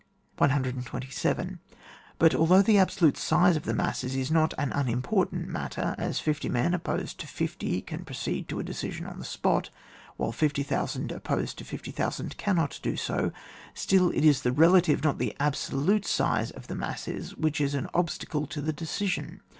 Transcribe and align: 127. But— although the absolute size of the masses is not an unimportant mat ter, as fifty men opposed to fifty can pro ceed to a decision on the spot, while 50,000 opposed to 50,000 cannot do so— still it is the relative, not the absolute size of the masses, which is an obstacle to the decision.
127. 0.37 1.59
But— 2.17 2.33
although 2.35 2.63
the 2.63 2.79
absolute 2.79 3.17
size 3.17 3.55
of 3.55 3.65
the 3.65 3.73
masses 3.75 4.15
is 4.15 4.31
not 4.31 4.55
an 4.57 4.71
unimportant 4.71 5.47
mat 5.47 5.73
ter, 5.73 5.93
as 5.99 6.19
fifty 6.19 6.49
men 6.49 6.73
opposed 6.73 7.19
to 7.19 7.27
fifty 7.27 7.83
can 7.83 8.03
pro 8.03 8.15
ceed 8.15 8.47
to 8.47 8.57
a 8.59 8.63
decision 8.63 9.05
on 9.05 9.19
the 9.19 9.23
spot, 9.25 9.69
while 10.17 10.31
50,000 10.31 11.11
opposed 11.11 11.59
to 11.59 11.65
50,000 11.65 12.35
cannot 12.37 12.79
do 12.81 12.97
so— 12.97 13.31
still 13.75 14.09
it 14.09 14.25
is 14.25 14.41
the 14.41 14.51
relative, 14.51 15.03
not 15.03 15.19
the 15.19 15.35
absolute 15.39 16.07
size 16.07 16.49
of 16.49 16.65
the 16.65 16.73
masses, 16.73 17.37
which 17.37 17.61
is 17.61 17.75
an 17.75 17.87
obstacle 17.93 18.47
to 18.47 18.59
the 18.59 18.73
decision. 18.73 19.41